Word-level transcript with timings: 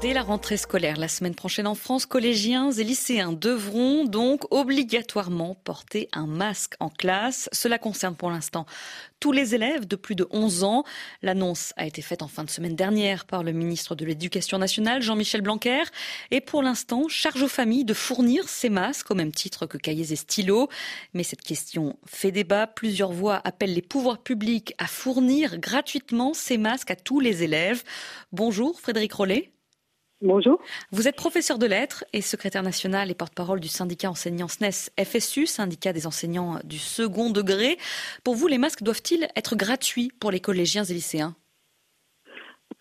Dès 0.00 0.14
la 0.14 0.22
rentrée 0.22 0.56
scolaire 0.56 0.96
la 0.96 1.08
semaine 1.08 1.34
prochaine 1.34 1.66
en 1.66 1.74
France, 1.74 2.06
collégiens 2.06 2.70
et 2.70 2.84
lycéens 2.84 3.32
devront 3.32 4.06
donc 4.06 4.50
obligatoirement 4.50 5.54
porter 5.62 6.08
un 6.14 6.26
masque 6.26 6.72
en 6.80 6.88
classe. 6.88 7.50
Cela 7.52 7.76
concerne 7.76 8.16
pour 8.16 8.30
l'instant 8.30 8.64
tous 9.20 9.30
les 9.30 9.54
élèves 9.54 9.86
de 9.86 9.96
plus 9.96 10.14
de 10.14 10.26
11 10.30 10.64
ans. 10.64 10.84
L'annonce 11.20 11.74
a 11.76 11.84
été 11.84 12.00
faite 12.00 12.22
en 12.22 12.28
fin 12.28 12.44
de 12.44 12.50
semaine 12.50 12.76
dernière 12.76 13.26
par 13.26 13.42
le 13.42 13.52
ministre 13.52 13.94
de 13.94 14.06
l'Éducation 14.06 14.56
nationale, 14.56 15.02
Jean-Michel 15.02 15.42
Blanquer. 15.42 15.82
Et 16.30 16.40
pour 16.40 16.62
l'instant, 16.62 17.06
charge 17.08 17.42
aux 17.42 17.48
familles 17.48 17.84
de 17.84 17.92
fournir 17.92 18.48
ces 18.48 18.70
masques 18.70 19.10
au 19.10 19.14
même 19.14 19.32
titre 19.32 19.66
que 19.66 19.76
cahiers 19.76 20.14
et 20.14 20.16
stylos. 20.16 20.70
Mais 21.12 21.24
cette 21.24 21.42
question 21.42 21.98
fait 22.06 22.32
débat. 22.32 22.66
Plusieurs 22.66 23.12
voix 23.12 23.42
appellent 23.44 23.74
les 23.74 23.82
pouvoirs 23.82 24.22
publics 24.22 24.72
à 24.78 24.86
fournir 24.86 25.58
gratuitement 25.58 26.32
ces 26.32 26.56
masques 26.56 26.90
à 26.90 26.96
tous 26.96 27.20
les 27.20 27.42
élèves. 27.42 27.82
Bonjour 28.32 28.80
Frédéric 28.80 29.12
Rollet. 29.12 29.52
Bonjour. 30.22 30.60
Vous 30.92 31.08
êtes 31.08 31.16
professeur 31.16 31.58
de 31.58 31.64
lettres 31.64 32.04
et 32.12 32.20
secrétaire 32.20 32.62
national 32.62 33.10
et 33.10 33.14
porte-parole 33.14 33.58
du 33.58 33.68
syndicat 33.68 34.10
enseignant 34.10 34.48
SNES 34.48 34.90
FSU, 35.02 35.46
syndicat 35.46 35.94
des 35.94 36.06
enseignants 36.06 36.60
du 36.62 36.78
second 36.78 37.30
degré. 37.30 37.78
Pour 38.22 38.34
vous, 38.34 38.46
les 38.46 38.58
masques 38.58 38.82
doivent-ils 38.82 39.28
être 39.34 39.56
gratuits 39.56 40.12
pour 40.20 40.30
les 40.30 40.40
collégiens 40.40 40.84
et 40.84 40.92
lycéens? 40.92 41.34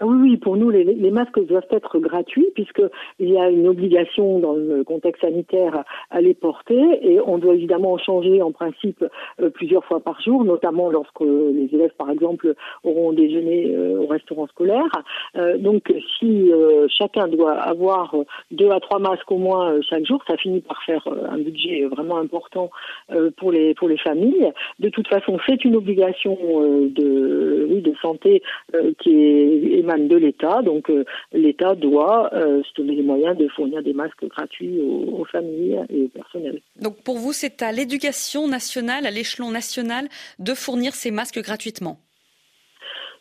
Oui, 0.02 0.18
oui, 0.22 0.38
pour 0.38 0.56
nous, 0.56 0.70
les, 0.70 1.12
masques 1.12 1.46
doivent 1.46 1.68
être 1.72 2.00
gratuits 2.00 2.48
puisqu'il 2.54 3.30
y 3.30 3.38
a 3.38 3.50
une 3.50 3.68
obligation 3.68 4.40
dans 4.40 4.54
le 4.54 4.84
contexte 4.84 5.22
sanitaire 5.22 5.84
à 6.10 6.22
les 6.22 6.34
porter 6.34 6.80
et 7.02 7.20
on 7.20 7.38
doit 7.38 7.56
évidemment 7.56 7.94
en 7.94 7.98
changer 7.98 8.42
en 8.42 8.52
principe 8.52 9.04
euh, 9.42 9.50
plusieurs 9.50 9.84
fois 9.86 10.00
par 10.00 10.22
jour, 10.22 10.46
notamment 10.46 10.90
lorsque 10.90 11.20
les 11.20 11.70
élèves, 11.74 11.92
par 11.98 12.10
exemple, 12.12 12.54
auront 12.84 13.12
déjeuné 13.12 13.76
euh, 13.76 14.00
au 14.00 14.08
restaurant 14.08 14.48
scolaire. 14.48 14.90
Euh, 15.36 15.58
donc, 15.58 15.94
si 16.18 16.52
chacun 16.88 17.28
doit 17.28 17.54
avoir 17.54 18.16
deux 18.52 18.70
à 18.70 18.80
trois 18.80 19.00
masques 19.00 19.32
au 19.32 19.38
moins 19.38 19.82
chaque 19.82 20.06
jour, 20.06 20.24
ça 20.28 20.38
finit 20.38 20.62
par 20.62 20.82
faire 20.84 21.06
un 21.30 21.38
budget 21.38 21.86
vraiment 21.86 22.18
important 22.18 22.70
pour 23.38 23.52
les 23.52 23.74
pour 23.74 23.90
les 23.90 23.98
familles. 23.98 24.52
De 24.80 24.90
toute 24.90 25.08
façon, 25.08 25.38
c'est 25.48 25.64
une 25.66 25.76
obligation 25.76 26.36
de 26.36 27.68
oui 27.70 27.82
de 27.82 27.94
santé 28.02 28.42
qui 29.00 29.12
est 29.12 29.79
de 29.82 30.16
l'État. 30.16 30.62
Donc 30.62 30.90
euh, 30.90 31.06
l'État 31.34 31.76
doit 31.76 32.34
euh, 32.34 32.62
se 32.64 32.82
donner 32.82 32.96
les 32.96 33.04
moyens 33.04 33.38
de 33.38 33.48
fournir 33.50 33.84
des 33.84 33.94
masques 33.94 34.26
gratuits 34.26 34.80
aux, 34.82 35.26
familles 35.26 35.80
et 35.90 36.04
au 36.04 36.08
personnel. 36.10 36.62
Donc 36.82 37.02
pour 37.04 37.18
vous, 37.18 37.34
c'est 37.34 37.62
à 37.62 37.72
l'éducation 37.72 38.48
nationale, 38.48 39.06
à 39.06 39.12
l'échelon 39.12 39.52
national, 39.52 40.08
de 40.40 40.54
fournir 40.54 40.94
ces 40.94 41.12
masques 41.12 41.42
gratuitement? 41.42 42.00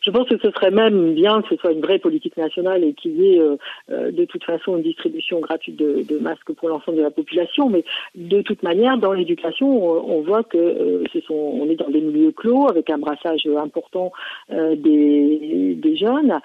Je 0.01 0.11
pense 0.11 0.27
que 0.27 0.37
ce 0.41 0.51
serait 0.51 0.71
même 0.71 1.13
bien 1.13 1.41
que 1.41 1.49
ce 1.49 1.55
soit 1.57 1.71
une 1.71 1.81
vraie 1.81 1.99
politique 1.99 2.37
nationale 2.37 2.83
et 2.83 2.93
qu'il 2.93 3.19
y 3.19 3.33
ait 3.33 3.39
euh, 3.39 3.57
euh, 3.91 4.11
de 4.11 4.25
toute 4.25 4.43
façon 4.43 4.77
une 4.77 4.83
distribution 4.83 5.39
gratuite 5.39 5.75
de, 5.75 6.19
masques 6.19 6.51
pour 6.53 6.69
l'ensemble 6.69 6.97
de 6.97 7.03
la 7.03 7.11
population. 7.11 7.69
Mais 7.69 7.83
de 8.15 8.41
toute 8.41 8.63
manière, 8.63 8.97
dans 8.97 9.13
l'éducation, 9.13 9.67
on, 9.67 10.21
voit 10.21 10.43
que 10.43 10.57
euh, 10.57 11.03
ce 11.13 11.21
sont, 11.21 11.33
on 11.33 11.69
est 11.69 11.75
dans 11.75 11.89
des 11.89 12.01
milieux 12.01 12.31
clos 12.31 12.69
avec 12.69 12.89
un 12.89 12.97
brassage 12.97 13.47
important 13.57 14.11
des, 14.49 15.77
jeunes. 15.95 16.39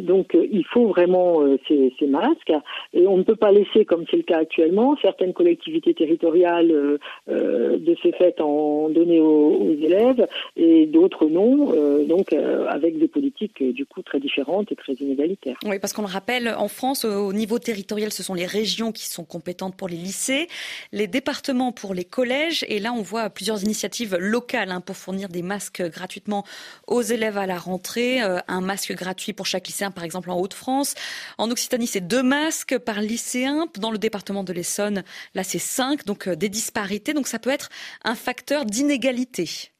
donc, 0.00 0.34
il 0.34 0.64
faut 0.66 0.86
vraiment 0.86 1.40
ces, 1.68 1.94
ces, 1.98 2.06
masques 2.06 2.52
et 2.92 3.06
on 3.06 3.16
ne 3.16 3.22
peut 3.22 3.36
pas 3.36 3.52
laisser, 3.52 3.84
comme 3.84 4.04
c'est 4.10 4.16
le 4.16 4.22
cas 4.22 4.38
actuellement, 4.38 4.96
certaines 5.00 5.32
collectivités 5.32 5.94
territoriales 5.94 6.98
de 7.28 7.96
ce 8.02 8.10
fait 8.12 8.40
en 8.40 8.88
donner 8.88 9.20
aux, 9.20 9.56
aux 9.56 9.74
élèves 9.82 10.26
et 10.56 10.86
d'autres 10.86 11.26
non. 11.26 11.72
donc, 12.06 12.32
avec 12.68 12.91
des 12.98 13.08
politiques 13.08 13.62
euh, 13.62 13.72
du 13.72 13.86
coup 13.86 14.02
très 14.02 14.20
différentes 14.20 14.70
et 14.72 14.76
très 14.76 14.94
inégalitaires. 14.94 15.56
Oui, 15.64 15.78
parce 15.78 15.92
qu'on 15.92 16.02
le 16.02 16.08
rappelle, 16.08 16.48
en 16.48 16.68
France, 16.68 17.04
au 17.04 17.32
niveau 17.32 17.58
territorial, 17.58 18.12
ce 18.12 18.22
sont 18.22 18.34
les 18.34 18.46
régions 18.46 18.92
qui 18.92 19.06
sont 19.06 19.24
compétentes 19.24 19.76
pour 19.76 19.88
les 19.88 19.96
lycées, 19.96 20.48
les 20.92 21.06
départements 21.06 21.72
pour 21.72 21.94
les 21.94 22.04
collèges, 22.04 22.64
et 22.68 22.78
là 22.78 22.92
on 22.92 23.02
voit 23.02 23.30
plusieurs 23.30 23.62
initiatives 23.62 24.16
locales 24.16 24.70
hein, 24.70 24.80
pour 24.80 24.96
fournir 24.96 25.28
des 25.28 25.42
masques 25.42 25.82
gratuitement 25.82 26.44
aux 26.86 27.02
élèves 27.02 27.38
à 27.38 27.46
la 27.46 27.58
rentrée, 27.58 28.22
euh, 28.22 28.38
un 28.48 28.60
masque 28.60 28.94
gratuit 28.94 29.32
pour 29.32 29.46
chaque 29.46 29.66
lycéen, 29.66 29.90
par 29.90 30.04
exemple 30.04 30.30
en 30.30 30.38
Haute-France. 30.38 30.94
En 31.38 31.50
Occitanie, 31.50 31.86
c'est 31.86 32.06
deux 32.06 32.22
masques 32.22 32.78
par 32.78 33.00
lycéen. 33.00 33.66
Dans 33.78 33.90
le 33.90 33.98
département 33.98 34.44
de 34.44 34.52
l'Essonne, 34.52 35.02
là 35.34 35.44
c'est 35.44 35.58
cinq, 35.58 36.04
donc 36.04 36.28
euh, 36.28 36.36
des 36.36 36.48
disparités. 36.48 37.12
Donc 37.14 37.28
ça 37.28 37.38
peut 37.38 37.50
être 37.50 37.68
un 38.04 38.14
facteur 38.14 38.64
d'inégalité. 38.64 39.71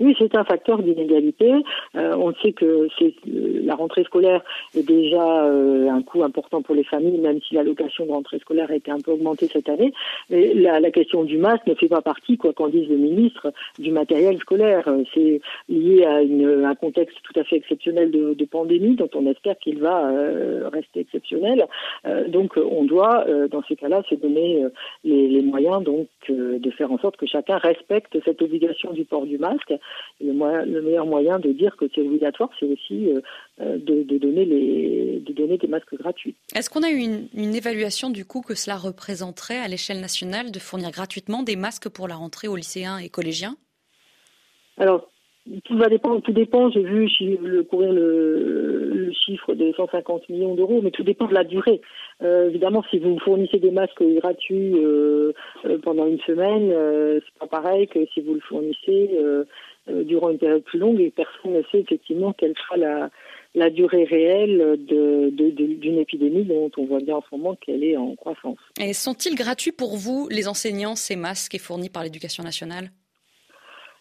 Oui, 0.00 0.16
c'est 0.18 0.36
un 0.36 0.42
facteur 0.42 0.82
d'inégalité. 0.82 1.52
Euh, 1.94 2.16
on 2.16 2.34
sait 2.42 2.52
que 2.52 2.88
c'est 2.98 3.14
euh, 3.28 3.60
la 3.62 3.76
rentrée 3.76 4.02
scolaire 4.02 4.42
est 4.76 4.82
déjà 4.82 5.44
euh, 5.44 5.88
un 5.88 6.02
coût 6.02 6.24
important 6.24 6.62
pour 6.62 6.74
les 6.74 6.82
familles, 6.82 7.18
même 7.18 7.40
si 7.42 7.54
l'allocation 7.54 8.04
de 8.04 8.10
rentrée 8.10 8.40
scolaire 8.40 8.70
a 8.70 8.74
été 8.74 8.90
un 8.90 8.98
peu 8.98 9.12
augmentée 9.12 9.46
cette 9.52 9.68
année. 9.68 9.92
Mais 10.30 10.52
la, 10.54 10.90
question 10.90 11.22
du 11.22 11.38
masque 11.38 11.66
ne 11.66 11.74
fait 11.74 11.88
pas 11.88 12.02
partie, 12.02 12.36
quoi 12.36 12.52
qu'en 12.52 12.68
dise 12.68 12.88
le 12.88 12.96
ministre, 12.96 13.52
du 13.78 13.92
matériel 13.92 14.38
scolaire. 14.38 14.88
C'est 15.14 15.40
lié 15.68 16.04
à 16.04 16.16
un 16.68 16.74
contexte 16.74 17.16
tout 17.22 17.38
à 17.38 17.44
fait 17.44 17.56
exceptionnel 17.56 18.10
de, 18.10 18.34
de 18.34 18.44
pandémie, 18.44 18.96
dont 18.96 19.10
on 19.14 19.26
espère 19.26 19.56
qu'il 19.58 19.78
va 19.78 20.10
rester 20.72 21.00
exceptionnel. 21.00 21.66
donc, 22.28 22.56
on 22.56 22.84
doit, 22.84 23.26
dans 23.50 23.62
ces 23.64 23.76
cas-là, 23.76 24.02
se 24.08 24.14
donner 24.14 24.64
les, 25.04 25.28
les, 25.28 25.42
moyens 25.42 25.82
donc 25.82 26.08
de 26.28 26.70
faire 26.70 26.92
en 26.92 26.98
sorte 26.98 27.16
que 27.16 27.26
chacun 27.26 27.58
respecte 27.58 28.16
cette 28.24 28.42
obligation 28.42 28.92
du 28.92 29.04
port 29.04 29.26
du 29.26 29.38
masque 29.38 29.72
le, 30.20 30.82
meilleur 30.82 31.06
moyen 31.06 31.38
de 31.38 31.52
dire 31.52 31.76
que 31.76 31.86
c'est 31.94 32.00
obligatoire, 32.00 32.50
c'est 32.58 32.66
aussi 32.66 33.10
euh, 33.10 33.20
euh, 33.60 33.78
de, 33.78 34.18
donner 34.18 34.44
les, 34.44 35.20
de 35.20 35.32
donner 35.32 35.58
des 35.58 35.66
masques 35.66 35.94
gratuits. 35.96 36.34
Est-ce 36.54 36.70
qu'on 36.70 36.82
a 36.82 36.90
eu 36.90 36.98
une, 36.98 37.54
évaluation 37.54 38.10
du 38.10 38.24
coup 38.24 38.40
que 38.40 38.54
cela 38.54 38.76
représenterait 38.76 39.58
à 39.58 39.68
l'échelle 39.68 40.00
nationale 40.00 40.50
de 40.50 40.58
fournir 40.58 40.90
gratuitement 40.90 41.42
des 41.42 41.56
masques 41.56 41.88
pour 41.88 42.08
la 42.08 42.16
rentrée 42.16 42.48
aux 42.48 42.56
lycéens 42.56 42.98
et 42.98 43.08
collégiens? 43.08 43.56
Alors, 44.78 45.08
tout 45.64 45.76
va 45.76 45.88
dépendre, 45.88 46.22
tout 46.22 46.32
dépend. 46.32 46.70
J'ai 46.70 46.82
vu 46.82 47.06
le, 47.42 47.62
courir 47.62 47.92
le, 47.92 49.12
chiffre 49.24 49.54
de 49.54 49.72
150 49.76 50.28
millions 50.28 50.54
d'euros, 50.54 50.80
mais 50.82 50.90
tout 50.90 51.04
dépend 51.04 51.26
de 51.26 51.34
la 51.34 51.44
durée. 51.44 51.80
Euh, 52.22 52.48
évidemment, 52.48 52.82
si 52.90 52.98
vous 52.98 53.18
fournissez 53.20 53.58
des 53.58 53.70
masques 53.70 54.02
gratuits 54.02 54.74
pendant 55.82 56.06
une 56.06 56.20
semaine, 56.20 56.72
c'est 57.24 57.38
pas 57.38 57.46
pareil 57.46 57.86
que 57.86 58.04
si 58.12 58.20
vous 58.20 58.34
le 58.34 58.40
fournissez 58.40 59.10
euh, 59.14 59.44
durant 59.86 60.30
une 60.30 60.38
période 60.38 60.64
plus 60.64 60.78
longue 60.78 61.00
et 61.00 61.10
personne 61.10 61.52
ne 61.52 61.62
sait 61.70 61.80
effectivement 61.80 62.32
quelle 62.32 62.54
sera 62.56 62.76
la, 62.76 63.10
la 63.54 63.70
durée 63.70 64.04
réelle 64.04 64.76
d'une 64.78 65.30
de, 65.30 65.54
de, 65.54 66.00
épidémie 66.00 66.44
dont 66.44 66.70
on 66.76 66.86
voit 66.86 67.00
bien 67.00 67.16
en 67.16 67.22
ce 67.22 67.36
moment 67.36 67.54
qu'elle 67.54 67.84
est 67.84 67.96
en 67.96 68.14
croissance. 68.16 68.58
Et 68.80 68.92
sont-ils 68.92 69.36
gratuits 69.36 69.72
pour 69.72 69.96
vous, 69.96 70.28
les 70.30 70.48
enseignants, 70.48 70.96
ces 70.96 71.16
masques 71.16 71.58
fournis 71.58 71.90
par 71.90 72.02
l'éducation 72.02 72.42
nationale? 72.42 72.90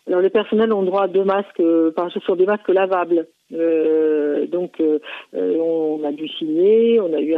Alors 0.07 0.21
les 0.21 0.29
personnels 0.29 0.73
ont 0.73 0.83
droit 0.83 1.03
à 1.03 1.07
deux 1.07 1.23
masques, 1.23 1.59
euh, 1.59 1.93
sur 2.23 2.35
des 2.35 2.45
masques 2.45 2.67
lavables. 2.67 3.27
Euh, 3.51 4.47
donc 4.47 4.79
euh, 4.79 4.99
euh, 5.35 5.57
on 5.57 6.03
a 6.03 6.11
dû 6.11 6.27
signer, 6.27 6.99
on 6.99 7.13
a 7.13 7.19
eu 7.19 7.35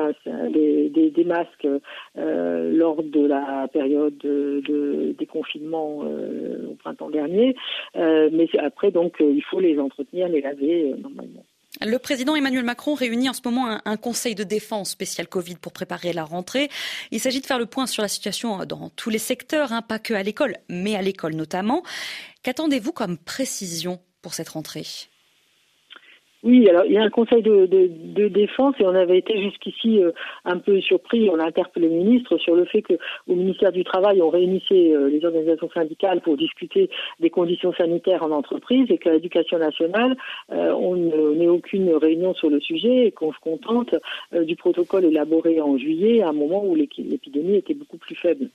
des, 0.51 0.89
des, 0.89 1.09
des, 1.09 1.23
masques 1.23 1.67
lors 2.15 3.01
de 3.03 3.25
la 3.25 3.67
période 3.71 4.17
de, 4.19 4.61
de 4.67 5.15
déconfinement 5.17 5.99
au 5.99 6.75
printemps 6.75 7.09
dernier, 7.09 7.55
mais 7.95 8.47
après 8.59 8.91
donc 8.91 9.15
il 9.19 9.43
faut 9.43 9.59
les 9.59 9.79
entretenir, 9.79 10.27
les 10.27 10.41
laver 10.41 10.93
normalement. 11.01 11.43
Le 11.81 11.97
président 11.97 12.35
Emmanuel 12.37 12.63
Macron 12.63 12.93
réunit 12.93 13.27
en 13.27 13.33
ce 13.33 13.41
moment 13.43 13.69
un, 13.69 13.81
un, 13.83 13.97
conseil 13.97 14.33
de 14.33 14.45
défense 14.45 14.91
spécial 14.91 15.27
Covid 15.27 15.55
pour 15.55 15.73
préparer 15.73 16.13
la 16.13 16.23
rentrée. 16.23 16.69
Il 17.11 17.19
s'agit 17.19 17.41
de 17.41 17.45
faire 17.45 17.59
le 17.59 17.65
point 17.65 17.85
sur 17.85 18.01
la 18.01 18.07
situation 18.07 18.59
dans 18.65 18.89
tous 18.95 19.09
les 19.09 19.17
secteurs, 19.17 19.73
hein, 19.73 19.81
pas 19.81 19.99
que 19.99 20.13
à 20.13 20.23
l'école, 20.23 20.55
mais 20.69 20.95
à 20.95 21.01
l'école 21.01 21.35
notamment. 21.35 21.83
Qu'attendez-vous 22.43 22.93
comme 22.93 23.17
précision 23.17 23.99
pour 24.21 24.33
cette 24.33 24.49
rentrée? 24.49 24.85
Oui, 26.45 26.69
alors 26.69 26.85
il 26.85 26.91
y 26.91 26.97
a 26.97 27.01
un 27.01 27.09
conseil 27.09 27.41
de, 27.41 28.27
défense 28.27 28.75
et 28.79 28.85
on 28.85 28.93
avait 28.93 29.17
été 29.17 29.41
jusqu'ici 29.41 29.99
euh, 30.03 30.11
un 30.45 30.59
peu 30.59 30.79
surpris. 30.79 31.27
On 31.27 31.39
a 31.39 31.47
interpellé 31.47 31.89
le 31.89 31.95
ministre 31.95 32.37
sur 32.37 32.55
le 32.55 32.65
fait 32.65 32.83
que 32.83 32.93
au 33.27 33.33
ministère 33.33 33.71
du 33.71 33.83
Travail, 33.83 34.21
on 34.21 34.29
réunissait 34.29 34.93
euh, 34.93 35.09
les 35.09 35.25
organisations 35.25 35.71
syndicales 35.71 36.21
pour 36.21 36.37
discuter 36.37 36.91
des 37.19 37.31
conditions 37.31 37.73
sanitaires 37.73 38.21
en 38.21 38.29
entreprise 38.29 38.85
et 38.91 38.99
qu'à 38.99 39.13
l'éducation 39.13 39.57
nationale, 39.57 40.15
euh, 40.51 40.71
on 40.73 40.95
n'ait 40.95 41.47
aucune 41.47 41.91
réunion 41.95 42.35
sur 42.35 42.51
le 42.51 42.59
sujet 42.59 43.07
et 43.07 43.11
qu'on 43.11 43.33
se 43.33 43.39
contente 43.39 43.95
du 44.31 44.55
protocole 44.55 45.05
élaboré 45.05 45.59
en 45.61 45.79
juillet 45.79 46.21
à 46.21 46.29
un 46.29 46.33
moment 46.33 46.63
où 46.63 46.75
l'épidémie 46.75 47.55
était 47.55 47.73
beaucoup 47.73 47.97
plus 47.97 48.15
faible. 48.15 48.49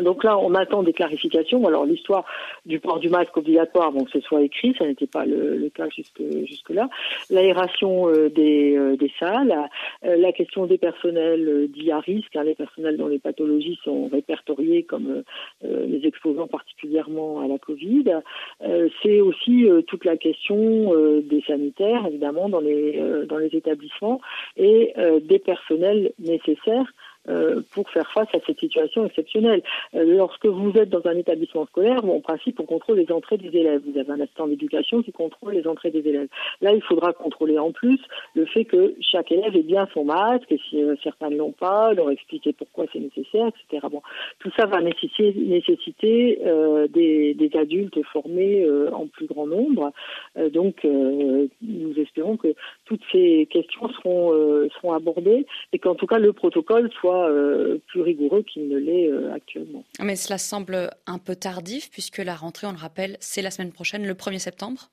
Donc 0.00 0.24
là, 0.24 0.38
on 0.38 0.54
attend 0.54 0.82
des 0.82 0.92
clarifications. 0.92 1.66
Alors 1.66 1.84
l'histoire 1.84 2.24
du 2.66 2.80
port 2.80 2.98
du 2.98 3.08
masque 3.08 3.36
obligatoire, 3.36 3.92
bon, 3.92 4.04
que 4.04 4.10
ce 4.10 4.20
soit 4.20 4.42
écrit, 4.42 4.74
ça 4.78 4.86
n'était 4.86 5.06
pas 5.06 5.24
le, 5.26 5.70
cas 5.74 5.88
jusque 5.88 6.22
jusque 6.46 6.70
là. 6.70 6.88
L'aération 7.30 8.08
euh, 8.08 8.28
des, 8.28 8.76
euh, 8.76 8.96
des 8.96 9.12
salles, 9.18 9.54
euh, 10.04 10.16
la 10.16 10.32
question 10.32 10.66
des 10.66 10.78
personnels 10.78 11.68
dits 11.68 11.90
à 11.90 12.00
risque, 12.00 12.34
hein, 12.36 12.44
les 12.44 12.54
personnels 12.54 12.96
dont 12.96 13.06
les 13.06 13.18
pathologies 13.18 13.78
sont 13.84 14.08
répertoriées 14.08 14.82
comme 14.82 15.22
les 15.62 16.06
exposants 16.06 16.46
particulièrement 16.46 17.40
à 17.40 17.46
la 17.46 17.58
Covid. 17.58 18.04
C'est 19.02 19.20
aussi 19.20 19.66
toute 19.86 20.04
la 20.04 20.16
question 20.16 20.92
des 21.22 21.42
sanitaires, 21.46 22.06
évidemment, 22.06 22.48
dans 22.48 22.60
les 22.60 23.00
dans 23.28 23.38
les 23.38 23.54
établissements 23.54 24.20
et 24.56 24.94
des 25.22 25.38
personnels 25.38 26.12
nécessaires 26.18 26.62
euh, 26.62 26.86
pour 27.72 27.88
faire 27.90 28.10
face 28.12 28.28
à 28.34 28.38
cette 28.46 28.58
situation 28.58 29.06
exceptionnelle. 29.06 29.62
Euh, 29.94 30.04
lorsque 30.04 30.46
vous 30.46 30.72
êtes 30.76 30.88
dans 30.88 31.06
un 31.06 31.16
établissement 31.16 31.66
scolaire, 31.66 32.04
en 32.04 32.20
principe, 32.20 32.60
on 32.60 32.64
contrôle 32.64 32.98
les 32.98 33.12
entrées 33.12 33.38
des 33.38 33.56
élèves. 33.56 33.82
Vous 33.86 33.98
avez 33.98 34.10
un 34.10 34.20
assistant 34.20 34.46
d'éducation 34.46 35.02
qui 35.02 35.12
contrôle 35.12 35.54
les 35.54 35.66
entrées 35.66 35.90
des 35.90 36.06
élèves. 36.06 36.28
Là, 36.60 36.72
il 36.72 36.82
faudra 36.82 37.12
contrôler 37.12 37.58
en 37.58 37.72
plus 37.72 38.00
le 38.34 38.46
fait 38.46 38.64
que 38.64 38.94
chaque 39.00 39.30
élève 39.32 39.56
ait 39.56 39.62
bien 39.62 39.88
son 39.94 40.04
masque, 40.04 40.50
et 40.50 40.60
si 40.68 40.82
euh, 40.82 40.94
certains 41.02 41.30
ne 41.30 41.36
l'ont 41.36 41.52
pas, 41.52 41.92
leur 41.92 42.10
expliquer 42.10 42.52
pourquoi 42.52 42.86
c'est 42.92 43.00
nécessaire, 43.00 43.48
etc. 43.48 43.86
Bon, 43.90 44.02
tout 44.38 44.50
ça 44.56 44.66
va 44.66 44.80
nécessiter, 44.80 45.32
des, 46.92 47.50
adultes 47.54 48.02
formés 48.12 48.66
en 48.92 49.06
plus 49.06 49.26
grand 49.26 49.46
nombre. 49.46 49.92
donc, 50.52 50.84
nous 50.84 51.92
espérons 51.98 52.36
que 52.36 52.54
toutes 52.86 53.02
ces 53.12 53.41
questions 53.52 53.88
seront, 53.90 54.32
seront 54.80 54.92
abordées 54.92 55.46
et 55.72 55.78
qu'en 55.78 55.94
tout 55.94 56.06
cas 56.06 56.18
le 56.18 56.32
protocole 56.32 56.90
soit 57.00 57.28
euh, 57.28 57.78
plus 57.88 58.00
rigoureux 58.00 58.42
qu'il 58.42 58.68
ne 58.68 58.78
l'est 58.78 59.08
euh, 59.08 59.32
actuellement. 59.32 59.84
Mais 60.00 60.16
cela 60.16 60.38
semble 60.38 60.90
un 61.06 61.18
peu 61.18 61.34
tardif 61.36 61.90
puisque 61.90 62.18
la 62.18 62.34
rentrée, 62.34 62.66
on 62.66 62.72
le 62.72 62.78
rappelle, 62.78 63.16
c'est 63.20 63.42
la 63.42 63.50
semaine 63.50 63.72
prochaine, 63.72 64.06
le 64.06 64.14
1er 64.14 64.38
septembre 64.38 64.88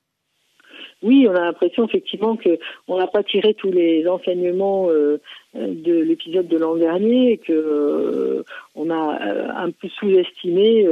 oui, 1.01 1.25
on 1.29 1.33
a 1.33 1.45
l'impression 1.45 1.85
effectivement 1.85 2.35
que 2.35 2.59
on 2.89 2.97
n'a 2.97 3.07
pas 3.07 3.23
tiré 3.23 3.53
tous 3.53 3.71
les 3.71 4.05
enseignements 4.05 4.89
euh, 4.89 5.21
de 5.55 5.93
l'épisode 5.93 6.47
de 6.47 6.57
l'an 6.57 6.75
dernier 6.75 7.31
et 7.31 7.37
que 7.37 7.53
euh, 7.53 8.43
on 8.75 8.89
a 8.91 9.19
euh, 9.19 9.49
un 9.55 9.71
peu 9.71 9.87
sous-estimé 9.87 10.85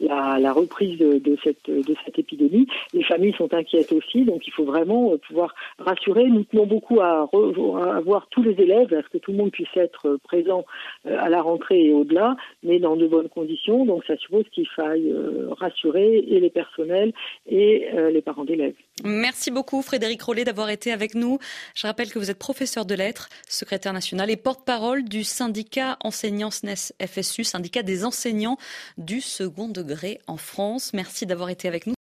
la, 0.00 0.38
la, 0.38 0.52
reprise 0.52 0.98
de, 0.98 1.36
cette 1.44 1.68
de 1.68 1.94
cette 2.04 2.18
épidémie. 2.18 2.66
Les 2.94 3.04
familles 3.04 3.34
sont 3.34 3.52
inquiètes 3.52 3.92
aussi, 3.92 4.24
donc 4.24 4.46
il 4.46 4.52
faut 4.52 4.64
vraiment 4.64 5.16
pouvoir 5.28 5.54
rassurer. 5.78 6.24
Nous 6.24 6.44
tenons 6.44 6.66
beaucoup 6.66 7.00
à, 7.00 7.28
à 7.30 8.00
voir 8.00 8.26
tous 8.30 8.42
les 8.42 8.52
élèves, 8.52 8.92
à 8.94 9.02
ce 9.02 9.08
que 9.08 9.18
tout 9.18 9.32
le 9.32 9.38
monde 9.38 9.50
puisse 9.50 9.76
être 9.76 10.18
présent 10.24 10.64
à 11.04 11.28
la 11.28 11.42
rentrée 11.42 11.86
et 11.86 11.92
au-delà, 11.92 12.36
mais 12.62 12.78
dans 12.78 12.96
de 12.96 13.06
bonnes 13.06 13.28
conditions. 13.28 13.84
Donc 13.84 14.04
ça 14.06 14.16
suppose 14.16 14.44
qu'il 14.50 14.68
faille 14.68 15.14
rassurer 15.58 16.24
et 16.26 16.40
les 16.40 16.50
personnels 16.50 17.12
et 17.46 17.86
les 18.10 18.22
parents 18.22 18.44
d'élèves. 18.44 18.74
Merci 19.04 19.50
beaucoup 19.50 19.82
Frédéric 19.82 20.22
Rollet 20.22 20.44
d'avoir 20.44 20.70
été 20.70 20.92
avec 20.92 21.14
nous. 21.14 21.38
Je 21.74 21.86
rappelle 21.86 22.10
que 22.10 22.18
vous 22.18 22.30
êtes 22.30 22.38
professeur 22.38 22.84
de 22.84 22.94
lettres, 22.94 23.28
secrétaire 23.48 23.89
et 24.28 24.36
porte-parole 24.36 25.04
du 25.04 25.24
syndicat 25.24 25.96
enseignants 26.00 26.50
SNES 26.50 26.92
FSU, 27.04 27.44
syndicat 27.44 27.82
des 27.82 28.04
enseignants 28.04 28.56
du 28.98 29.20
second 29.20 29.68
degré 29.68 30.20
en 30.26 30.36
France. 30.36 30.92
Merci 30.94 31.26
d'avoir 31.26 31.50
été 31.50 31.68
avec 31.68 31.86
nous. 31.86 31.94